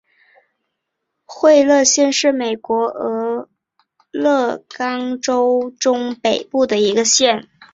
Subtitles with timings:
[1.25, 3.47] 惠勒县是美国俄
[4.09, 7.47] 勒冈州中北部的一个县。